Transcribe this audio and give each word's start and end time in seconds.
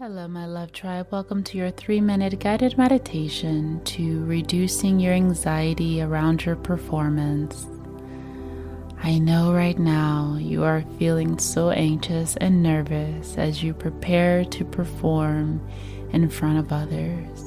Hello, 0.00 0.28
my 0.28 0.46
love 0.46 0.70
tribe. 0.70 1.08
Welcome 1.10 1.42
to 1.42 1.58
your 1.58 1.72
three 1.72 2.00
minute 2.00 2.38
guided 2.38 2.78
meditation 2.78 3.82
to 3.82 4.24
reducing 4.26 5.00
your 5.00 5.12
anxiety 5.12 6.00
around 6.00 6.44
your 6.44 6.54
performance. 6.54 7.66
I 9.02 9.18
know 9.18 9.52
right 9.52 9.76
now 9.76 10.36
you 10.38 10.62
are 10.62 10.84
feeling 11.00 11.40
so 11.40 11.70
anxious 11.70 12.36
and 12.36 12.62
nervous 12.62 13.36
as 13.36 13.64
you 13.64 13.74
prepare 13.74 14.44
to 14.44 14.64
perform 14.64 15.60
in 16.12 16.28
front 16.28 16.60
of 16.60 16.72
others. 16.72 17.42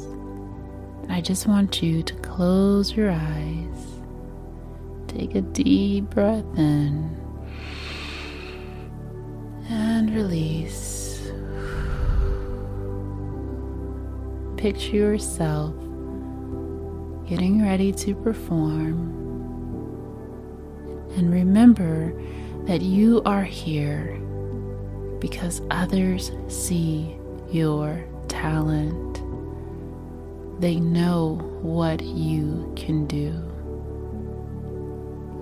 I 1.07 1.21
just 1.21 1.47
want 1.47 1.81
you 1.81 2.03
to 2.03 2.13
close 2.15 2.91
your 2.91 3.11
eyes, 3.11 3.85
take 5.07 5.35
a 5.35 5.41
deep 5.41 6.09
breath 6.09 6.43
in, 6.57 7.15
and 9.69 10.13
release. 10.13 11.00
Picture 14.61 14.95
yourself 14.95 15.73
getting 17.27 17.65
ready 17.65 17.91
to 17.91 18.13
perform. 18.13 19.09
And 21.17 21.33
remember 21.33 22.13
that 22.67 22.83
you 22.83 23.23
are 23.25 23.43
here 23.43 24.21
because 25.17 25.63
others 25.71 26.31
see 26.47 27.17
your 27.49 28.05
talent. 28.27 29.23
They 30.61 30.75
know 30.75 31.37
what 31.63 32.03
you 32.03 32.71
can 32.75 33.07
do. 33.07 33.33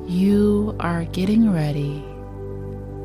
You 0.08 0.78
are 0.80 1.04
getting 1.04 1.52
ready 1.52 2.02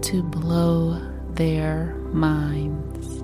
to 0.03 0.23
blow 0.23 1.03
their 1.31 1.97
minds. 2.12 3.23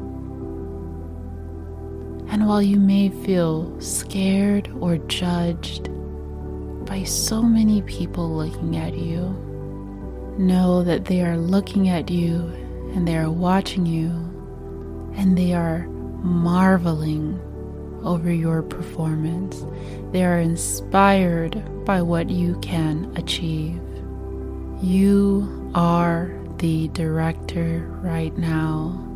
And 2.31 2.47
while 2.47 2.63
you 2.63 2.79
may 2.79 3.09
feel 3.09 3.81
scared 3.81 4.71
or 4.81 4.99
judged 4.99 5.91
by 6.87 7.03
so 7.03 7.43
many 7.43 7.83
people 7.83 8.31
looking 8.31 8.77
at 8.77 8.97
you, 8.97 9.37
know 10.39 10.83
that 10.85 11.07
they 11.07 11.23
are 11.23 11.37
looking 11.37 11.89
at 11.89 12.09
you 12.09 12.37
and 12.95 13.07
they 13.07 13.17
are 13.17 13.31
watching 13.31 13.85
you 13.85 14.11
and 15.17 15.37
they 15.37 15.53
are 15.53 15.87
marveling 16.23 17.39
over 18.05 18.33
your 18.33 18.63
performance. 18.63 19.65
They 20.13 20.25
are 20.25 20.39
inspired 20.39 21.85
by 21.85 22.01
what 22.03 22.31
you 22.31 22.59
can 22.61 23.13
achieve. 23.17 23.81
You 24.83 25.73
are 25.75 26.31
the 26.59 26.89
director 26.89 27.87
right 28.03 28.37
now. 28.39 29.07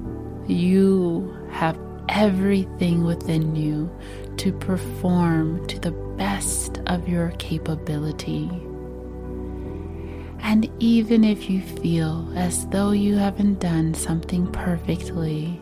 You 0.47 1.35
have 1.51 1.79
everything 2.09 3.05
within 3.05 3.55
you 3.57 3.91
to 4.37 4.53
perform 4.53 5.67
to 5.67 5.79
the 5.79 5.93
best 6.17 6.81
of 6.87 7.09
your 7.09 7.31
capability. 7.39 8.51
And 10.41 10.71
even 10.79 11.25
if 11.25 11.49
you 11.49 11.63
feel 11.63 12.31
as 12.37 12.67
though 12.69 12.91
you 12.91 13.17
haven't 13.17 13.61
done 13.61 13.95
something 13.95 14.47
perfectly, 14.53 15.61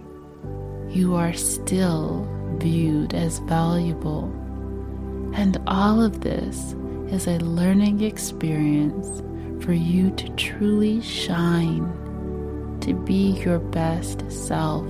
you 0.89 1.15
are 1.15 1.33
still 1.33 2.29
viewed 2.59 3.15
as 3.15 3.39
valuable. 3.41 4.25
And 5.35 5.59
all 5.67 6.03
of 6.03 6.21
this 6.21 6.75
is 7.11 7.27
a 7.27 7.39
learning 7.39 8.03
experience 8.03 9.23
for 9.65 9.73
you 9.73 10.11
to 10.17 10.29
truly 10.31 11.01
shine, 11.01 11.87
to 12.81 12.93
be 12.93 13.41
your 13.43 13.61
best 13.61 14.31
self 14.31 14.89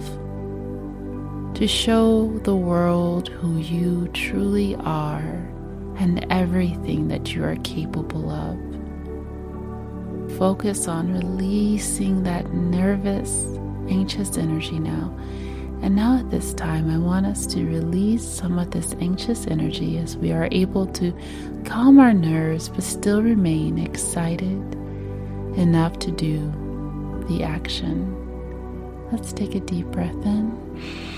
to 1.54 1.68
show 1.68 2.28
the 2.44 2.56
world 2.56 3.28
who 3.28 3.58
you 3.58 4.08
truly 4.08 4.74
are 4.76 5.48
and 5.98 6.26
everything 6.30 7.08
that 7.08 7.34
you 7.34 7.44
are 7.44 7.56
capable 7.56 8.30
of. 8.30 8.58
Focus 10.38 10.88
on 10.88 11.12
releasing 11.12 12.22
that 12.22 12.52
nervous, 12.54 13.44
anxious 13.88 14.38
energy 14.38 14.78
now. 14.78 15.14
And 15.82 15.94
now, 15.94 16.18
at 16.18 16.30
this 16.30 16.54
time, 16.54 16.88
I 16.88 16.96
want 16.96 17.26
us 17.26 17.44
to 17.48 17.66
release 17.66 18.26
some 18.26 18.58
of 18.58 18.70
this 18.70 18.94
anxious 19.00 19.46
energy 19.46 19.98
as 19.98 20.16
we 20.16 20.32
are 20.32 20.48
able 20.52 20.86
to 20.86 21.12
calm 21.64 21.98
our 21.98 22.14
nerves 22.14 22.68
but 22.68 22.84
still 22.84 23.22
remain 23.22 23.78
excited 23.78 24.74
enough 25.56 25.98
to 25.98 26.10
do 26.12 26.50
the 27.28 27.42
action. 27.42 28.16
Let's 29.10 29.32
take 29.32 29.54
a 29.54 29.60
deep 29.60 29.86
breath 29.88 30.14
in 30.24 31.11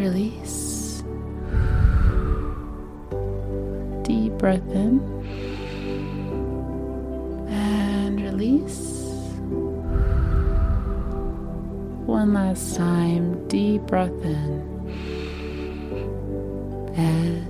release. 0.00 1.02
Deep 4.02 4.32
breath 4.38 4.66
in 4.70 4.98
and 7.50 8.18
release. 8.18 9.04
One 12.06 12.32
last 12.32 12.76
time, 12.76 13.46
deep 13.48 13.82
breath 13.82 14.24
in 14.24 14.50
and 16.96 17.49